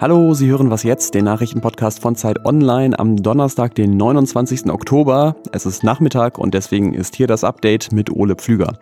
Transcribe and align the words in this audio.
Hallo, 0.00 0.32
Sie 0.32 0.48
hören 0.48 0.70
was 0.70 0.82
jetzt, 0.82 1.12
den 1.12 1.26
Nachrichtenpodcast 1.26 2.00
von 2.00 2.16
Zeit 2.16 2.46
Online 2.46 2.98
am 2.98 3.22
Donnerstag, 3.22 3.74
den 3.74 3.98
29. 3.98 4.70
Oktober. 4.70 5.36
Es 5.52 5.66
ist 5.66 5.84
Nachmittag 5.84 6.38
und 6.38 6.54
deswegen 6.54 6.94
ist 6.94 7.16
hier 7.16 7.26
das 7.26 7.44
Update 7.44 7.92
mit 7.92 8.10
Ole 8.10 8.34
Pflüger. 8.34 8.78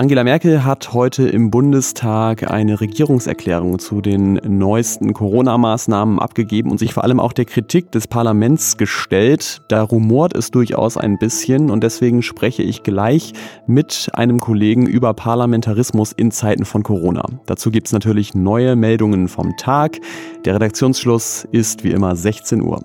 Angela 0.00 0.24
Merkel 0.24 0.64
hat 0.64 0.94
heute 0.94 1.28
im 1.28 1.50
Bundestag 1.50 2.50
eine 2.50 2.80
Regierungserklärung 2.80 3.78
zu 3.78 4.00
den 4.00 4.40
neuesten 4.46 5.12
Corona-Maßnahmen 5.12 6.18
abgegeben 6.18 6.70
und 6.70 6.78
sich 6.78 6.94
vor 6.94 7.04
allem 7.04 7.20
auch 7.20 7.34
der 7.34 7.44
Kritik 7.44 7.92
des 7.92 8.08
Parlaments 8.08 8.78
gestellt. 8.78 9.60
Da 9.68 9.82
rumort 9.82 10.34
es 10.34 10.50
durchaus 10.50 10.96
ein 10.96 11.18
bisschen 11.18 11.68
und 11.68 11.84
deswegen 11.84 12.22
spreche 12.22 12.62
ich 12.62 12.82
gleich 12.82 13.34
mit 13.66 14.08
einem 14.14 14.40
Kollegen 14.40 14.86
über 14.86 15.12
Parlamentarismus 15.12 16.12
in 16.12 16.30
Zeiten 16.30 16.64
von 16.64 16.82
Corona. 16.82 17.26
Dazu 17.44 17.70
gibt 17.70 17.88
es 17.88 17.92
natürlich 17.92 18.32
neue 18.32 18.76
Meldungen 18.76 19.28
vom 19.28 19.54
Tag. 19.58 19.98
Der 20.46 20.54
Redaktionsschluss 20.54 21.46
ist 21.52 21.84
wie 21.84 21.90
immer 21.90 22.16
16 22.16 22.62
Uhr. 22.62 22.80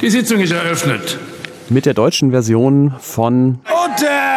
Die 0.00 0.10
Sitzung 0.10 0.38
ist 0.38 0.52
eröffnet. 0.52 1.18
Mit 1.68 1.84
der 1.84 1.94
deutschen 1.94 2.30
Version 2.30 2.94
von 3.00 3.58
Unter! 3.64 4.36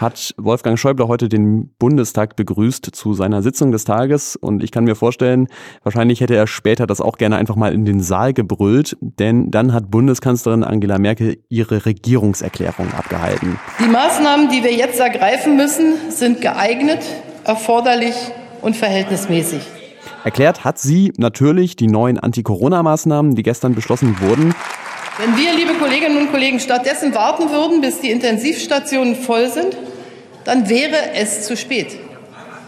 hat 0.00 0.34
Wolfgang 0.36 0.78
Schäuble 0.78 1.08
heute 1.08 1.30
den 1.30 1.70
Bundestag 1.78 2.36
begrüßt 2.36 2.90
zu 2.92 3.14
seiner 3.14 3.42
Sitzung 3.42 3.72
des 3.72 3.84
Tages 3.84 4.36
und 4.36 4.62
ich 4.62 4.70
kann 4.70 4.84
mir 4.84 4.96
vorstellen, 4.96 5.46
wahrscheinlich 5.82 6.20
hätte 6.20 6.36
er 6.36 6.46
später 6.46 6.86
das 6.86 7.00
auch 7.00 7.16
gerne 7.16 7.36
einfach 7.36 7.56
mal 7.56 7.72
in 7.72 7.86
den 7.86 8.00
Saal 8.00 8.34
gebrüllt, 8.34 8.98
denn 9.00 9.50
dann 9.50 9.72
hat 9.72 9.90
Bundeskanzlerin 9.90 10.64
Angela 10.64 10.98
Merkel 10.98 11.38
ihre 11.48 11.86
Regierungserklärung 11.86 12.92
abgehalten. 12.92 13.58
Die 13.82 13.88
Maßnahmen, 13.88 14.50
die 14.50 14.62
wir 14.62 14.74
jetzt 14.74 15.00
ergreifen 15.00 15.56
müssen, 15.56 15.94
sind 16.10 16.42
geeignet, 16.42 17.00
erforderlich 17.44 18.14
und 18.60 18.76
verhältnismäßig. 18.76 19.62
Erklärt 20.24 20.64
hat 20.64 20.78
sie 20.78 21.12
natürlich 21.16 21.76
die 21.76 21.86
neuen 21.86 22.18
Anti-Corona-Maßnahmen, 22.18 23.34
die 23.36 23.42
gestern 23.42 23.74
beschlossen 23.74 24.20
wurden. 24.20 24.54
Wenn 25.18 25.34
wir, 25.34 25.54
liebe 25.54 25.72
Kolleginnen 25.74 26.18
und 26.18 26.30
Kollegen, 26.30 26.60
stattdessen 26.60 27.14
warten 27.14 27.50
würden, 27.50 27.80
bis 27.80 28.00
die 28.00 28.10
Intensivstationen 28.10 29.16
voll 29.16 29.48
sind, 29.48 29.74
dann 30.44 30.68
wäre 30.68 31.12
es 31.14 31.46
zu 31.46 31.56
spät. 31.56 31.98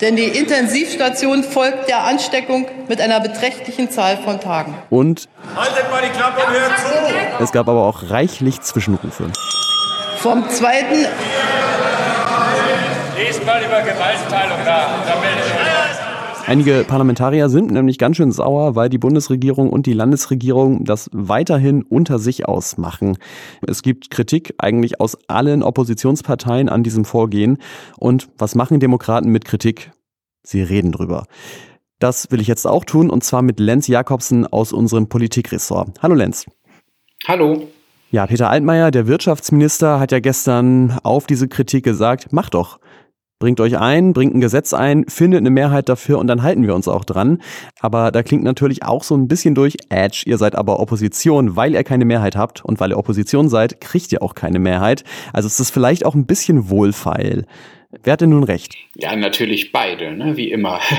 Denn 0.01 0.17
die 0.17 0.25
Intensivstation 0.25 1.45
folgt 1.45 1.89
der 1.89 2.05
Ansteckung 2.05 2.67
mit 2.89 3.03
einer 3.03 3.21
beträchtlichen 3.21 3.91
Zahl 3.91 4.17
von 4.17 4.41
Tagen. 4.41 4.75
Und 4.89 5.29
Haltet 5.55 5.91
mal 5.91 6.01
die 6.03 6.09
Klappe 6.09 6.41
und 6.47 6.53
hört 6.55 6.79
zu! 6.79 7.45
es 7.45 7.53
gab 7.53 7.69
aber 7.69 7.85
auch 7.85 8.09
reichlich 8.09 8.63
Zwischenrufe. 8.63 9.31
Vom 10.19 10.49
zweiten 10.49 11.07
Lest 13.17 13.45
mal 13.45 13.63
über 13.63 13.83
Gewaltenteilung 13.83 14.65
nach. 14.65 14.89
Da 15.05 15.17
meldet 15.21 15.45
euch. 15.45 15.88
Einige 16.49 16.83
Parlamentarier 16.89 17.51
sind 17.51 17.73
nämlich 17.73 17.99
ganz 17.99 18.17
schön 18.17 18.33
sauer, 18.33 18.75
weil 18.75 18.89
die 18.89 18.97
Bundesregierung 18.97 19.69
und 19.69 19.85
die 19.85 19.93
Landesregierung 19.93 20.83
das 20.83 21.11
weiterhin 21.13 21.83
unter 21.83 22.19
sich 22.19 22.49
ausmachen. 22.49 23.19
Es 23.67 23.83
gibt 23.83 24.11
Kritik 24.11 24.55
eigentlich 24.57 24.99
aus 24.99 25.19
allen 25.29 25.63
Oppositionsparteien 25.63 26.71
an 26.71 26.83
diesem 26.83 27.05
Vorgehen. 27.05 27.59
Und 27.99 28.31
was 28.39 28.55
machen 28.55 28.81
Demokraten 28.81 29.29
mit 29.29 29.45
Kritik? 29.45 29.91
Sie 30.43 30.63
reden 30.63 30.91
drüber. 30.91 31.27
Das 31.99 32.31
will 32.31 32.41
ich 32.41 32.47
jetzt 32.47 32.67
auch 32.67 32.87
tun 32.87 33.11
und 33.11 33.23
zwar 33.25 33.43
mit 33.43 33.61
Lenz 33.61 33.87
Jakobsen 33.87 34.47
aus 34.47 34.73
unserem 34.73 35.11
Politikressort. 35.11 36.01
Hallo 36.01 36.15
Lenz. 36.15 36.47
Hallo. 37.27 37.69
Ja, 38.11 38.27
Peter 38.27 38.49
Altmaier, 38.49 38.91
der 38.91 39.07
Wirtschaftsminister, 39.07 40.01
hat 40.01 40.13
ja 40.13 40.21
gestern 40.21 40.99
auf 41.03 41.27
diese 41.27 41.47
Kritik 41.47 41.85
gesagt, 41.85 42.29
mach 42.31 42.49
doch. 42.49 42.81
Bringt 43.41 43.61
euch 43.61 43.79
ein, 43.79 44.15
bringt 44.15 44.35
ein 44.35 44.41
Gesetz 44.41 44.75
ein, 44.75 45.05
findet 45.07 45.39
eine 45.39 45.51
Mehrheit 45.51 45.89
dafür 45.89 46.19
und 46.19 46.27
dann 46.27 46.43
halten 46.43 46.67
wir 46.67 46.75
uns 46.75 46.89
auch 46.89 47.05
dran. 47.05 47.41
Aber 47.79 48.11
da 48.11 48.25
klingt 48.25 48.43
natürlich 48.43 48.83
auch 48.83 49.05
so 49.05 49.17
ein 49.17 49.29
bisschen 49.29 49.55
durch, 49.55 49.77
Edge, 49.91 50.25
ihr 50.27 50.39
seid 50.39 50.57
aber 50.57 50.81
Opposition, 50.81 51.55
weil 51.55 51.75
ihr 51.75 51.85
keine 51.85 52.05
Mehrheit 52.05 52.35
habt 52.35 52.65
und 52.65 52.81
weil 52.81 52.91
ihr 52.91 52.99
Opposition 52.99 53.49
seid, 53.49 53.81
kriegt 53.81 54.11
ihr 54.11 54.23
auch 54.23 54.35
keine 54.35 54.59
Mehrheit. 54.59 55.05
Also 55.33 55.47
es 55.47 55.61
ist 55.61 55.71
vielleicht 55.71 56.05
auch 56.05 56.17
ein 56.17 56.27
bisschen 56.27 56.69
wohlfeil. 56.69 57.47
Wer 57.91 58.13
hat 58.13 58.21
denn 58.21 58.29
nun 58.29 58.45
recht? 58.45 58.75
Ja, 58.97 59.17
natürlich 59.17 59.73
beide, 59.73 60.13
ne? 60.13 60.37
wie 60.37 60.51
immer. 60.51 60.81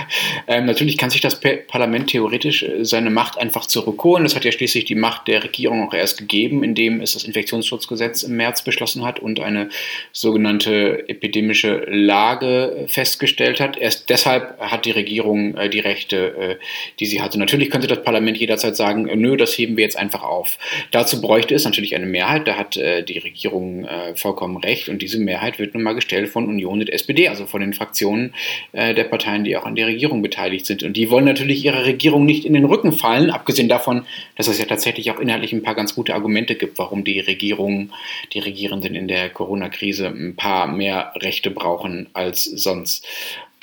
Ähm, 0.48 0.66
natürlich 0.66 0.98
kann 0.98 1.12
sich 1.12 1.22
das 1.22 1.40
Parlament 1.40 2.10
theoretisch 2.10 2.64
äh, 2.64 2.84
seine 2.84 3.12
Macht 3.12 3.38
einfach 3.38 3.68
zurückholen. 3.68 4.24
Das 4.24 4.36
hat 4.36 4.46
ja 4.46 4.52
schließlich 4.52 4.86
die 4.86 4.96
Macht 4.96 5.28
der 5.28 5.44
Regierung 5.44 5.88
auch 5.88 5.94
erst 5.94 6.18
gegeben, 6.18 6.64
indem 6.64 7.02
es 7.02 7.14
das 7.14 7.24
Infektionsschutzgesetz 7.24 8.24
im 8.24 8.36
März 8.36 8.64
beschlossen 8.64 9.06
hat 9.06 9.20
und 9.20 9.40
eine 9.40 9.70
sogenannte 10.12 11.08
epidemische 11.08 11.86
Lage 11.88 12.86
festgestellt 12.88 13.60
hat. 13.60 13.78
Erst 13.78 14.10
deshalb 14.10 14.60
hat 14.60 14.86
die 14.86 14.92
Regierung 14.92 15.56
äh, 15.56 15.70
die 15.70 15.82
Rechte, 15.82 16.36
äh, 16.36 16.56
die 17.00 17.06
sie 17.06 17.22
hatte. 17.22 17.38
Natürlich 17.38 17.70
könnte 17.70 17.88
das 17.88 18.04
Parlament 18.04 18.38
jederzeit 18.38 18.76
sagen, 18.76 19.08
äh, 19.08 19.16
nö, 19.16 19.38
das 19.38 19.56
heben 19.56 19.78
wir 19.78 19.84
jetzt 19.84 19.98
einfach 19.98 20.24
auf. 20.24 20.58
Dazu 20.90 21.22
bräuchte 21.22 21.54
es 21.54 21.64
natürlich 21.64 21.94
eine 21.96 22.08
Mehrheit. 22.08 22.48
Da 22.48 22.56
hat 22.56 22.76
äh, 22.78 23.04
die 23.04 23.20
Regierung 23.20 23.86
äh, 23.86 24.16
vollkommen 24.16 24.58
recht 24.58 24.90
und 24.90 25.04
diese 25.04 25.20
Mehrheit 25.20 25.60
wird 25.60 25.76
nun 25.76 25.84
mal 25.84 25.94
gestellt 25.94 26.30
von 26.30 26.48
Union 26.48 26.79
und 26.80 26.90
SPD, 26.90 27.28
also 27.28 27.46
von 27.46 27.62
den 27.62 27.74
Fraktionen 27.74 28.34
äh, 28.72 28.94
der 28.94 29.06
Parteien, 29.06 29.44
die 29.44 29.56
auch 29.58 29.66
an 29.66 29.76
der 29.76 29.88
Regierung 29.88 30.22
beteiligt 30.22 30.66
sind. 30.66 30.84
Und 30.84 30.94
die 30.94 31.10
wollen 31.10 31.26
natürlich 31.26 31.64
ihrer 31.64 31.86
Regierung 31.86 32.26
nicht 32.26 32.46
in 32.46 32.54
den 32.54 32.66
Rücken 32.66 32.92
fallen, 32.92 33.30
abgesehen 33.30 33.70
davon, 33.70 34.06
dass 34.36 34.48
es 34.48 34.60
ja 34.60 34.66
tatsächlich 34.66 35.12
auch 35.12 35.20
inhaltlich 35.20 35.54
ein 35.54 35.64
paar 35.64 35.76
ganz 35.76 35.96
gute 35.96 36.14
Argumente 36.14 36.56
gibt, 36.56 36.78
warum 36.80 37.04
die 37.04 37.20
Regierung, 37.20 37.92
die 38.34 38.40
Regierenden 38.40 38.96
in 38.96 39.08
der 39.08 39.30
Corona-Krise 39.30 40.08
ein 40.08 40.36
paar 40.36 40.68
mehr 40.68 41.14
Rechte 41.16 41.52
brauchen 41.52 42.08
als 42.14 42.44
sonst. 42.44 43.06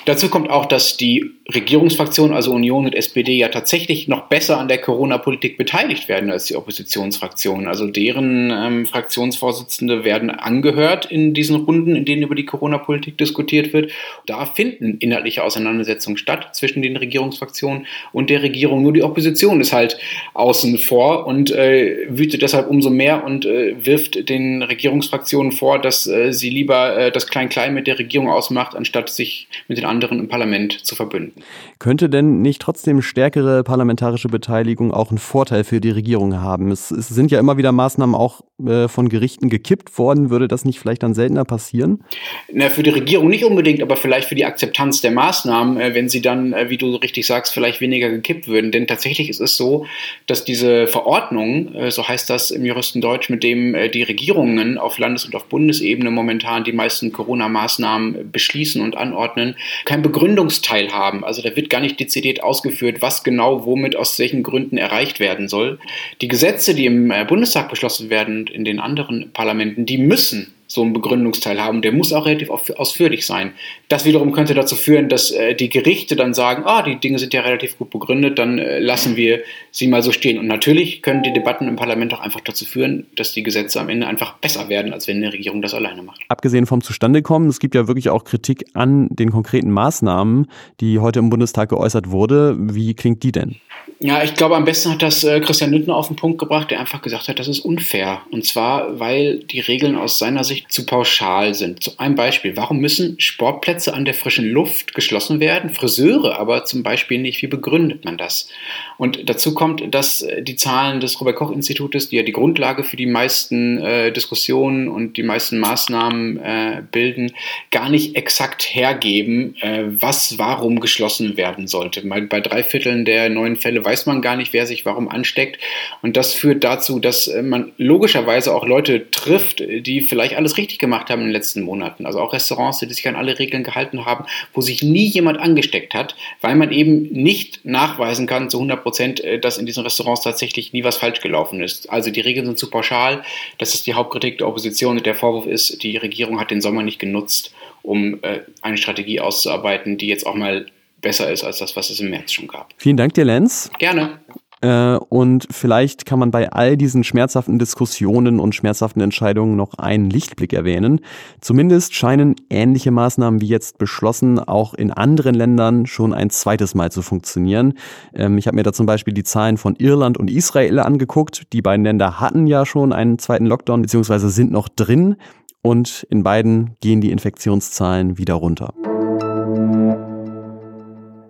Dazu 0.04 0.28
kommt 0.28 0.50
auch, 0.50 0.66
dass 0.66 0.96
die 0.96 1.32
Regierungsfraktionen, 1.52 2.34
also 2.34 2.52
Union 2.52 2.86
und 2.86 2.94
SPD, 2.94 3.36
ja 3.36 3.48
tatsächlich 3.48 4.08
noch 4.08 4.28
besser 4.28 4.58
an 4.58 4.68
der 4.68 4.78
Corona-Politik 4.78 5.56
beteiligt 5.56 6.08
werden 6.08 6.30
als 6.30 6.44
die 6.44 6.56
Oppositionsfraktionen. 6.56 7.66
Also 7.66 7.86
deren 7.86 8.52
ähm, 8.52 8.86
Fraktionsvorsitzende 8.86 10.04
werden 10.04 10.30
angehört 10.30 11.06
in 11.06 11.34
diesen 11.34 11.56
Runden, 11.56 11.96
in 11.96 12.04
denen 12.04 12.22
über 12.22 12.34
die 12.34 12.44
Corona-Politik 12.44 13.16
diskutiert 13.18 13.72
wird. 13.72 13.92
Da 14.26 14.44
finden 14.44 14.98
inhaltliche 14.98 15.42
Auseinandersetzungen 15.44 16.18
statt 16.18 16.54
zwischen 16.54 16.82
den 16.82 16.96
Regierungsfraktionen 16.96 17.86
und 18.12 18.28
der 18.28 18.42
Regierung. 18.42 18.82
Nur 18.82 18.92
die 18.92 19.04
Opposition 19.04 19.60
ist 19.60 19.72
halt 19.72 19.98
außen 20.34 20.78
vor 20.78 21.26
und 21.26 21.52
äh, 21.52 22.06
wütet 22.08 22.42
deshalb 22.42 22.68
umso 22.68 22.90
mehr 22.90 23.24
und 23.24 23.46
äh, 23.46 23.74
wirft 23.84 24.28
den 24.28 24.62
Regierungsfraktionen 24.62 25.52
vor, 25.52 25.80
dass 25.80 26.08
äh, 26.08 26.32
sie 26.32 26.50
lieber 26.50 26.96
äh, 26.96 27.12
das 27.12 27.28
Klein-Klein 27.28 27.72
mit 27.72 27.86
der 27.86 27.98
Regierung 27.98 28.28
ausmacht, 28.28 28.74
anstatt 28.74 29.10
sich 29.10 29.48
mit 29.68 29.78
den 29.78 29.85
anderen 29.88 30.18
im 30.18 30.28
Parlament 30.28 30.84
zu 30.84 30.94
verbünden. 30.94 31.42
Könnte 31.78 32.08
denn 32.08 32.42
nicht 32.42 32.62
trotzdem 32.62 33.02
stärkere 33.02 33.64
parlamentarische 33.64 34.28
Beteiligung 34.28 34.92
auch 34.92 35.10
einen 35.10 35.18
Vorteil 35.18 35.64
für 35.64 35.80
die 35.80 35.90
Regierung 35.90 36.40
haben? 36.40 36.70
Es, 36.70 36.90
es 36.90 37.08
sind 37.08 37.30
ja 37.30 37.38
immer 37.38 37.56
wieder 37.56 37.72
Maßnahmen 37.72 38.14
auch 38.14 38.42
äh, 38.64 38.88
von 38.88 39.10
Gerichten 39.10 39.50
gekippt 39.50 39.98
worden. 39.98 40.30
Würde 40.30 40.48
das 40.48 40.64
nicht 40.64 40.78
vielleicht 40.78 41.02
dann 41.02 41.12
seltener 41.12 41.44
passieren? 41.44 42.02
Na, 42.50 42.70
für 42.70 42.82
die 42.82 42.90
Regierung 42.90 43.28
nicht 43.28 43.44
unbedingt, 43.44 43.82
aber 43.82 43.96
vielleicht 43.96 44.28
für 44.28 44.34
die 44.34 44.46
Akzeptanz 44.46 45.02
der 45.02 45.10
Maßnahmen, 45.10 45.78
äh, 45.78 45.94
wenn 45.94 46.08
sie 46.08 46.22
dann, 46.22 46.54
äh, 46.54 46.70
wie 46.70 46.78
du 46.78 46.96
richtig 46.96 47.26
sagst, 47.26 47.52
vielleicht 47.52 47.82
weniger 47.82 48.08
gekippt 48.08 48.48
würden. 48.48 48.72
Denn 48.72 48.86
tatsächlich 48.86 49.28
ist 49.28 49.40
es 49.40 49.56
so, 49.56 49.86
dass 50.26 50.44
diese 50.44 50.86
Verordnung, 50.86 51.74
äh, 51.74 51.90
so 51.90 52.08
heißt 52.08 52.30
das 52.30 52.50
im 52.50 52.64
Juristendeutsch, 52.64 53.28
mit 53.28 53.42
dem 53.42 53.74
äh, 53.74 53.90
die 53.90 54.02
Regierungen 54.02 54.78
auf 54.78 54.98
Landes- 54.98 55.26
und 55.26 55.34
auf 55.34 55.44
Bundesebene 55.46 56.10
momentan 56.10 56.64
die 56.64 56.72
meisten 56.72 57.12
Corona-Maßnahmen 57.12 58.30
beschließen 58.32 58.80
und 58.80 58.96
anordnen, 58.96 59.56
kein 59.84 60.02
Begründungsteil 60.02 60.92
haben. 60.92 61.24
Also 61.24 61.42
da 61.42 61.54
wird 61.54 61.70
gar 61.70 61.80
nicht 61.80 62.00
dezidiert 62.00 62.42
ausgeführt, 62.42 63.02
was 63.02 63.24
genau 63.24 63.64
womit 63.64 63.96
aus 63.96 64.18
welchen 64.18 64.42
Gründen 64.42 64.78
erreicht 64.78 65.20
werden 65.20 65.48
soll. 65.48 65.78
Die 66.20 66.28
Gesetze, 66.28 66.74
die 66.74 66.86
im 66.86 67.10
äh, 67.10 67.24
Bundestag 67.24 67.68
beschlossen 67.68 68.10
werden 68.10 68.40
und 68.40 68.50
in 68.50 68.64
den 68.64 68.80
anderen 68.80 69.30
Parlamenten, 69.32 69.86
die 69.86 69.98
müssen 69.98 70.55
so 70.76 70.82
einen 70.82 70.92
Begründungsteil 70.92 71.60
haben. 71.60 71.82
Der 71.82 71.90
muss 71.90 72.12
auch 72.12 72.26
relativ 72.26 72.50
ausführlich 72.50 73.26
sein. 73.26 73.52
Das 73.88 74.04
wiederum 74.04 74.32
könnte 74.32 74.54
dazu 74.54 74.76
führen, 74.76 75.08
dass 75.08 75.30
äh, 75.30 75.54
die 75.54 75.70
Gerichte 75.70 76.16
dann 76.16 76.34
sagen, 76.34 76.62
ah, 76.66 76.82
die 76.82 76.96
Dinge 76.96 77.18
sind 77.18 77.32
ja 77.32 77.40
relativ 77.40 77.78
gut 77.78 77.90
begründet, 77.90 78.38
dann 78.38 78.58
äh, 78.58 78.78
lassen 78.78 79.16
wir 79.16 79.40
sie 79.70 79.88
mal 79.88 80.02
so 80.02 80.12
stehen. 80.12 80.38
Und 80.38 80.46
natürlich 80.46 81.02
können 81.02 81.22
die 81.22 81.32
Debatten 81.32 81.66
im 81.66 81.76
Parlament 81.76 82.12
auch 82.14 82.20
einfach 82.20 82.40
dazu 82.40 82.66
führen, 82.66 83.06
dass 83.16 83.32
die 83.32 83.42
Gesetze 83.42 83.80
am 83.80 83.88
Ende 83.88 84.06
einfach 84.06 84.34
besser 84.34 84.68
werden, 84.68 84.92
als 84.92 85.08
wenn 85.08 85.16
eine 85.16 85.32
Regierung 85.32 85.62
das 85.62 85.72
alleine 85.72 86.02
macht. 86.02 86.20
Abgesehen 86.28 86.66
vom 86.66 86.82
Zustandekommen, 86.82 87.48
es 87.48 87.58
gibt 87.58 87.74
ja 87.74 87.88
wirklich 87.88 88.10
auch 88.10 88.24
Kritik 88.24 88.66
an 88.74 89.08
den 89.10 89.30
konkreten 89.30 89.70
Maßnahmen, 89.70 90.46
die 90.80 90.98
heute 90.98 91.20
im 91.20 91.30
Bundestag 91.30 91.70
geäußert 91.70 92.10
wurde. 92.10 92.54
Wie 92.58 92.94
klingt 92.94 93.22
die 93.22 93.32
denn? 93.32 93.56
Ja, 93.98 94.22
ich 94.22 94.34
glaube, 94.34 94.56
am 94.56 94.66
besten 94.66 94.90
hat 94.90 95.00
das 95.00 95.24
äh, 95.24 95.40
Christian 95.40 95.72
Lindner 95.72 95.96
auf 95.96 96.08
den 96.08 96.16
Punkt 96.16 96.36
gebracht, 96.38 96.70
der 96.70 96.80
einfach 96.80 97.00
gesagt 97.00 97.28
hat, 97.28 97.38
das 97.38 97.48
ist 97.48 97.60
unfair. 97.60 98.20
Und 98.30 98.44
zwar, 98.44 99.00
weil 99.00 99.38
die 99.38 99.60
Regeln 99.60 99.96
aus 99.96 100.18
seiner 100.18 100.44
Sicht 100.44 100.70
zu 100.70 100.84
pauschal 100.84 101.54
sind. 101.54 101.82
Zu 101.82 101.98
einem 101.98 102.14
Beispiel, 102.14 102.58
warum 102.58 102.78
müssen 102.78 103.18
Sportplätze 103.18 103.94
an 103.94 104.04
der 104.04 104.12
frischen 104.12 104.50
Luft 104.50 104.92
geschlossen 104.94 105.40
werden, 105.40 105.70
Friseure 105.70 106.38
aber 106.38 106.66
zum 106.66 106.82
Beispiel 106.82 107.18
nicht? 107.18 107.40
Wie 107.40 107.46
begründet 107.46 108.04
man 108.04 108.18
das? 108.18 108.50
Und 108.98 109.30
dazu 109.30 109.54
kommt, 109.54 109.82
dass 109.94 110.20
äh, 110.20 110.42
die 110.42 110.56
Zahlen 110.56 111.00
des 111.00 111.18
Robert-Koch-Institutes, 111.18 112.10
die 112.10 112.16
ja 112.16 112.22
die 112.22 112.32
Grundlage 112.32 112.84
für 112.84 112.96
die 112.96 113.06
meisten 113.06 113.78
äh, 113.78 114.12
Diskussionen 114.12 114.88
und 114.88 115.16
die 115.16 115.22
meisten 115.22 115.58
Maßnahmen 115.58 116.36
äh, 116.36 116.82
bilden, 116.92 117.32
gar 117.70 117.88
nicht 117.88 118.14
exakt 118.14 118.74
hergeben, 118.74 119.56
äh, 119.62 119.84
was 119.86 120.38
warum 120.38 120.80
geschlossen 120.80 121.38
werden 121.38 121.66
sollte. 121.66 122.02
Bei, 122.06 122.20
bei 122.20 122.42
drei 122.42 122.62
Vierteln 122.62 123.06
der 123.06 123.30
neuen 123.30 123.56
Fälle 123.56 123.85
weiß 123.86 124.06
man 124.06 124.20
gar 124.20 124.36
nicht, 124.36 124.52
wer 124.52 124.66
sich 124.66 124.84
warum 124.84 125.08
ansteckt. 125.08 125.58
Und 126.02 126.16
das 126.16 126.34
führt 126.34 126.64
dazu, 126.64 126.98
dass 126.98 127.28
äh, 127.28 127.42
man 127.42 127.72
logischerweise 127.78 128.54
auch 128.54 128.66
Leute 128.66 129.10
trifft, 129.10 129.60
die 129.60 130.00
vielleicht 130.00 130.36
alles 130.36 130.56
richtig 130.56 130.78
gemacht 130.78 131.08
haben 131.08 131.20
in 131.20 131.28
den 131.28 131.32
letzten 131.32 131.62
Monaten. 131.62 132.04
Also 132.04 132.20
auch 132.20 132.32
Restaurants, 132.32 132.80
die 132.80 132.92
sich 132.92 133.06
an 133.06 133.16
alle 133.16 133.38
Regeln 133.38 133.62
gehalten 133.62 134.04
haben, 134.04 134.26
wo 134.52 134.60
sich 134.60 134.82
nie 134.82 135.06
jemand 135.06 135.38
angesteckt 135.38 135.94
hat, 135.94 136.16
weil 136.40 136.56
man 136.56 136.72
eben 136.72 137.04
nicht 137.12 137.64
nachweisen 137.64 138.26
kann 138.26 138.50
zu 138.50 138.58
100 138.58 138.82
Prozent, 138.82 139.20
äh, 139.20 139.38
dass 139.38 139.56
in 139.56 139.66
diesen 139.66 139.84
Restaurants 139.84 140.22
tatsächlich 140.22 140.72
nie 140.72 140.84
was 140.84 140.96
falsch 140.96 141.20
gelaufen 141.20 141.62
ist. 141.62 141.88
Also 141.88 142.10
die 142.10 142.20
Regeln 142.20 142.46
sind 142.46 142.58
zu 142.58 142.68
pauschal. 142.68 143.22
Das 143.58 143.74
ist 143.74 143.86
die 143.86 143.94
Hauptkritik 143.94 144.38
der 144.38 144.48
Opposition. 144.48 145.00
Der 145.02 145.14
Vorwurf 145.14 145.46
ist, 145.46 145.82
die 145.84 145.96
Regierung 145.96 146.40
hat 146.40 146.50
den 146.50 146.60
Sommer 146.60 146.82
nicht 146.82 146.98
genutzt, 146.98 147.54
um 147.82 148.18
äh, 148.22 148.40
eine 148.62 148.78
Strategie 148.78 149.20
auszuarbeiten, 149.20 149.96
die 149.96 150.08
jetzt 150.08 150.26
auch 150.26 150.34
mal 150.34 150.66
besser 151.00 151.30
ist 151.30 151.44
als 151.44 151.58
das, 151.58 151.76
was 151.76 151.90
es 151.90 152.00
im 152.00 152.10
März 152.10 152.32
schon 152.32 152.48
gab. 152.48 152.72
Vielen 152.78 152.96
Dank 152.96 153.14
dir, 153.14 153.24
Lenz. 153.24 153.70
Gerne. 153.78 154.20
Äh, 154.62 154.96
und 154.96 155.46
vielleicht 155.50 156.06
kann 156.06 156.18
man 156.18 156.30
bei 156.30 156.50
all 156.50 156.76
diesen 156.76 157.04
schmerzhaften 157.04 157.58
Diskussionen 157.58 158.40
und 158.40 158.54
schmerzhaften 158.54 159.00
Entscheidungen 159.00 159.56
noch 159.56 159.74
einen 159.74 160.08
Lichtblick 160.08 160.52
erwähnen. 160.52 161.00
Zumindest 161.40 161.94
scheinen 161.94 162.36
ähnliche 162.48 162.90
Maßnahmen 162.90 163.40
wie 163.40 163.48
jetzt 163.48 163.78
beschlossen 163.78 164.38
auch 164.38 164.74
in 164.74 164.90
anderen 164.90 165.34
Ländern 165.34 165.86
schon 165.86 166.14
ein 166.14 166.30
zweites 166.30 166.74
Mal 166.74 166.90
zu 166.90 167.02
funktionieren. 167.02 167.74
Ähm, 168.14 168.38
ich 168.38 168.46
habe 168.46 168.56
mir 168.56 168.62
da 168.62 168.72
zum 168.72 168.86
Beispiel 168.86 169.14
die 169.14 169.24
Zahlen 169.24 169.58
von 169.58 169.76
Irland 169.76 170.16
und 170.16 170.30
Israel 170.30 170.78
angeguckt. 170.78 171.52
Die 171.52 171.62
beiden 171.62 171.84
Länder 171.84 172.18
hatten 172.18 172.46
ja 172.46 172.64
schon 172.64 172.92
einen 172.92 173.18
zweiten 173.18 173.46
Lockdown 173.46 173.82
beziehungsweise 173.82 174.30
sind 174.30 174.52
noch 174.52 174.68
drin 174.68 175.16
und 175.60 176.06
in 176.10 176.22
beiden 176.22 176.76
gehen 176.80 177.00
die 177.00 177.10
Infektionszahlen 177.10 178.18
wieder 178.18 178.34
runter. 178.34 178.72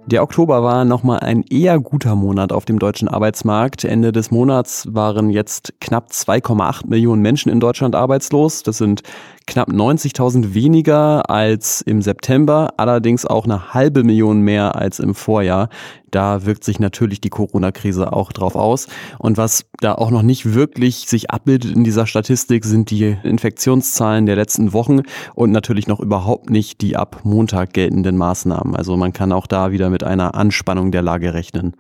Der 0.07 0.23
Oktober 0.23 0.63
war 0.63 0.85
nochmal 0.85 1.19
ein 1.19 1.43
eher 1.43 1.81
guter 1.81 2.15
Monat 2.15 2.53
auf 2.53 2.65
dem 2.65 2.79
deutschen 2.79 3.09
Arbeitsmarkt. 3.09 3.83
Ende 3.83 4.13
des 4.13 4.31
Monats 4.31 4.87
waren 4.93 5.31
jetzt 5.31 5.75
knapp 5.81 6.11
2,8 6.13 6.87
Millionen 6.87 7.23
Menschen 7.23 7.51
in 7.51 7.59
Deutschland 7.59 7.97
arbeitslos. 7.97 8.63
Das 8.63 8.79
sind 8.79 9.03
knapp 9.47 9.69
90.000 9.69 10.55
weniger 10.55 11.31
als 11.31 11.81
im 11.81 12.03
September, 12.03 12.75
allerdings 12.77 13.25
auch 13.25 13.45
eine 13.45 13.75
halbe 13.75 14.03
Million 14.05 14.41
mehr 14.41 14.77
als 14.77 14.99
im 14.99 15.15
Vorjahr. 15.15 15.69
Da 16.11 16.45
wirkt 16.45 16.65
sich 16.65 16.81
natürlich 16.81 17.21
die 17.21 17.31
Corona-Krise 17.31 18.13
auch 18.13 18.33
drauf 18.33 18.57
aus. 18.57 18.89
Und 19.19 19.37
was 19.37 19.65
da 19.81 19.95
auch 19.95 20.11
noch 20.11 20.23
nicht 20.23 20.55
wirklich 20.55 21.07
sich 21.09 21.31
abbildet 21.31 21.75
in 21.75 21.85
dieser 21.85 22.07
Statistik, 22.07 22.65
sind 22.65 22.91
die 22.91 23.17
Infektionszahlen 23.23 24.27
der 24.27 24.37
letzten 24.37 24.73
Wochen 24.73 25.03
und 25.35 25.53
natürlich 25.53 25.87
noch 25.87 26.01
überhaupt 26.01 26.51
nicht 26.51 26.81
die 26.81 26.97
ab 26.97 27.21
Montag 27.25 27.73
geltenden 27.73 28.17
Maßnahmen. 28.17 28.75
Also 28.75 28.97
man 28.97 29.13
kann 29.13 29.33
auch 29.33 29.47
da 29.47 29.71
wieder 29.71 29.91
mit 29.91 30.05
einer 30.05 30.35
Anspannung 30.35 30.91
der 30.91 31.03
Lage 31.03 31.35
rechnen. 31.35 31.75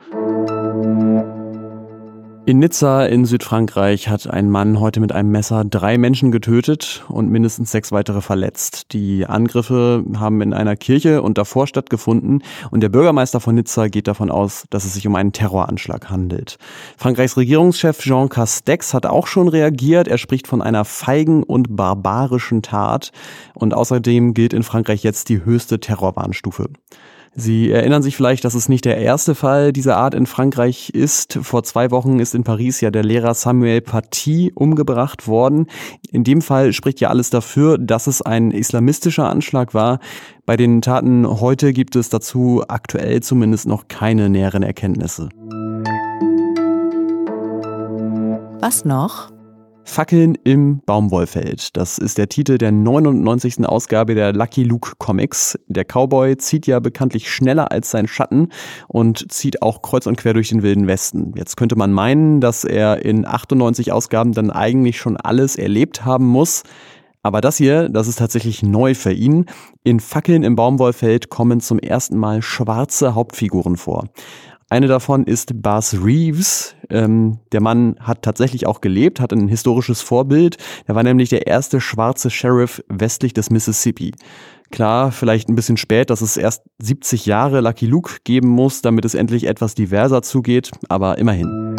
In 2.46 2.60
Nizza 2.60 3.04
in 3.04 3.25
Südfrankreich 3.25 4.08
hat 4.08 4.28
ein 4.28 4.48
Mann 4.48 4.78
heute 4.78 5.00
mit 5.00 5.10
einem 5.10 5.32
Messer 5.32 5.64
drei 5.64 5.98
Menschen 5.98 6.31
getötet 6.31 7.04
und 7.08 7.28
mindestens 7.28 7.72
sechs 7.72 7.90
weitere 7.90 8.20
verletzt. 8.20 8.93
Die 8.93 9.26
Angriffe 9.26 10.04
haben 10.16 10.40
in 10.43 10.54
einer 10.54 10.76
Kirche 10.76 11.22
und 11.22 11.38
davor 11.38 11.66
stattgefunden 11.66 12.44
und 12.70 12.82
der 12.82 12.88
Bürgermeister 12.88 13.40
von 13.40 13.56
Nizza 13.56 13.88
geht 13.88 14.06
davon 14.06 14.31
aus, 14.31 14.64
dass 14.70 14.84
es 14.84 14.94
sich 14.94 15.08
um 15.08 15.16
einen 15.16 15.32
Terroranschlag 15.32 16.08
handelt. 16.08 16.58
Frankreichs 16.96 17.37
Regierungschef 17.37 17.98
Jean 17.98 18.28
Castex 18.28 18.94
hat 18.94 19.06
auch 19.06 19.26
schon 19.26 19.49
reagiert. 19.49 20.06
Er 20.06 20.16
spricht 20.16 20.46
von 20.46 20.62
einer 20.62 20.84
feigen 20.84 21.42
und 21.42 21.75
barbarischen 21.75 22.62
Tat 22.62 23.10
und 23.54 23.75
außerdem 23.75 24.34
gilt 24.34 24.52
in 24.52 24.62
Frankreich 24.62 25.02
jetzt 25.02 25.31
die 25.31 25.44
höchste 25.44 25.81
Terrorwarnstufe. 25.81 26.69
Sie 27.38 27.71
erinnern 27.71 28.03
sich 28.03 28.17
vielleicht, 28.17 28.47
dass 28.47 28.55
es 28.55 28.71
nicht 28.71 28.87
der 28.87 28.97
erste 28.97 29.35
Fall 29.35 29.71
dieser 29.71 29.99
Art 29.99 30.15
in 30.15 30.25
Frankreich 30.25 30.88
ist. 30.91 31.38
Vor 31.43 31.65
zwei 31.65 31.91
Wochen 31.91 32.19
ist 32.19 32.35
in 32.35 32.44
Paris 32.44 32.81
ja 32.81 32.91
der 32.91 33.05
Lehrer 33.05 33.35
Samuel 33.35 33.83
Paty 33.83 34.53
umgebracht 34.55 35.29
worden. 35.29 35.67
In 36.11 36.25
dem 36.25 36.41
Fall 36.41 36.73
spricht 36.73 36.99
ja 37.00 37.11
alles 37.11 37.29
dafür, 37.29 37.77
dass 37.77 38.06
es 38.06 38.23
ein 38.23 38.53
islamistischer 38.53 39.29
Anschlag 39.29 39.75
war. 39.75 40.00
Bei 40.47 40.56
den 40.56 40.81
Taten 40.81 41.29
heute 41.29 41.75
gibt 41.75 41.94
es 41.94 42.09
dazu 42.09 42.65
aktuell 42.69 43.23
zumindest 43.23 43.67
noch 43.67 43.87
keine 43.88 44.31
näheren 44.31 44.62
Erkenntnisse. 44.62 45.29
Was 48.61 48.87
noch? 48.87 49.36
Fackeln 49.88 50.37
im 50.44 50.81
Baumwollfeld. 50.85 51.77
Das 51.77 51.97
ist 51.97 52.19
der 52.19 52.29
Titel 52.29 52.59
der 52.59 52.73
99. 52.73 53.65
Ausgabe 53.67 54.15
der 54.15 54.33
Lucky 54.33 54.65
Luke 54.65 54.94
Comics. 54.99 55.59
Der 55.69 55.85
Cowboy 55.85 56.37
zieht 56.37 56.67
ja 56.67 56.81
bekanntlich 56.81 57.31
schneller 57.31 57.71
als 57.71 57.93
sein 57.93 58.09
Schatten 58.09 58.49
und 58.88 59.33
zieht 59.33 59.62
auch 59.62 59.83
kreuz 59.83 60.06
und 60.06 60.17
quer 60.19 60.35
durch 60.35 60.50
den 60.50 60.62
wilden 60.62 60.88
Westen. 60.88 61.33
Jetzt 61.37 61.56
könnte 61.56 61.77
man 61.77 61.93
meinen, 61.93 62.41
dass 62.41 62.65
er 62.65 63.05
in 63.05 63.25
98 63.25 63.93
Ausgaben 63.93 64.33
dann 64.33 64.50
eigentlich 64.50 64.99
schon 64.99 65.17
alles 65.17 65.56
erlebt 65.56 66.05
haben 66.05 66.27
muss. 66.27 66.65
Aber 67.23 67.41
das 67.41 67.56
hier, 67.56 67.88
das 67.88 68.09
ist 68.09 68.19
tatsächlich 68.19 68.62
neu 68.62 68.94
für 68.94 69.12
ihn. 69.12 69.47
In 69.85 70.00
Fackeln 70.00 70.43
im 70.43 70.56
Baumwollfeld 70.56 71.31
kommen 71.31 71.61
zum 71.61 71.79
ersten 71.79 72.19
Mal 72.19 72.43
schwarze 72.43 73.15
Hauptfiguren 73.15 73.77
vor. 73.77 74.05
Eine 74.68 74.88
davon 74.88 75.24
ist 75.24 75.62
Buzz 75.62 75.94
Reeves. 75.94 76.74
Ähm, 76.90 77.38
der 77.52 77.60
Mann 77.60 77.96
hat 78.00 78.22
tatsächlich 78.22 78.66
auch 78.66 78.80
gelebt, 78.80 79.20
hat 79.20 79.32
ein 79.32 79.46
historisches 79.46 80.00
Vorbild. 80.00 80.56
Er 80.86 80.96
war 80.96 81.04
nämlich 81.04 81.28
der 81.28 81.46
erste 81.46 81.80
schwarze 81.80 82.30
Sheriff 82.30 82.82
westlich 82.88 83.32
des 83.32 83.50
Mississippi. 83.50 84.12
Klar, 84.72 85.12
vielleicht 85.12 85.48
ein 85.48 85.54
bisschen 85.54 85.76
spät, 85.76 86.10
dass 86.10 86.20
es 86.20 86.36
erst 86.36 86.64
70 86.80 87.26
Jahre 87.26 87.60
Lucky 87.60 87.86
Luke 87.86 88.16
geben 88.24 88.48
muss, 88.48 88.82
damit 88.82 89.04
es 89.04 89.14
endlich 89.14 89.46
etwas 89.46 89.76
diverser 89.76 90.22
zugeht, 90.22 90.72
aber 90.88 91.18
immerhin. 91.18 91.76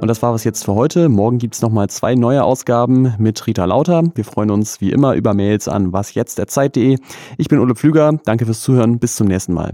Und 0.00 0.08
das 0.08 0.20
war 0.22 0.34
was 0.34 0.44
jetzt 0.44 0.64
für 0.64 0.74
heute. 0.74 1.08
Morgen 1.08 1.38
gibt 1.38 1.54
es 1.54 1.62
nochmal 1.62 1.88
zwei 1.88 2.14
neue 2.14 2.44
Ausgaben 2.44 3.14
mit 3.18 3.46
Rita 3.46 3.64
Lauter. 3.64 4.02
Wir 4.14 4.24
freuen 4.24 4.50
uns 4.50 4.80
wie 4.80 4.90
immer 4.90 5.14
über 5.14 5.34
Mails 5.34 5.68
an 5.68 5.92
wasjetzt.zeit.de. 5.92 6.98
Ich 7.38 7.48
bin 7.48 7.58
Ole 7.58 7.74
Pflüger. 7.74 8.12
Danke 8.24 8.44
fürs 8.44 8.60
Zuhören. 8.60 8.98
Bis 8.98 9.16
zum 9.16 9.28
nächsten 9.28 9.54
Mal. 9.54 9.72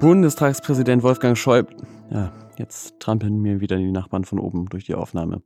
Bundestagspräsident 0.00 1.02
Wolfgang 1.02 1.36
Schäuble. 1.36 1.76
Ja, 2.10 2.32
jetzt 2.56 2.98
trampeln 2.98 3.40
mir 3.40 3.60
wieder 3.60 3.76
die 3.76 3.92
Nachbarn 3.92 4.24
von 4.24 4.40
oben 4.40 4.66
durch 4.66 4.84
die 4.84 4.94
Aufnahme. 4.94 5.42